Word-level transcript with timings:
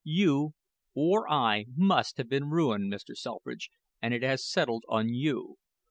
You 0.03 0.55
or 0.95 1.29
I 1.31 1.65
must 1.75 2.17
have 2.17 2.27
been 2.27 2.49
ruined, 2.49 2.91
Mr. 2.91 3.15
Selfridge, 3.15 3.69
and 4.01 4.15
it 4.15 4.23
has 4.23 4.43
settled 4.43 4.83
on 4.89 5.09
you. 5.09 5.57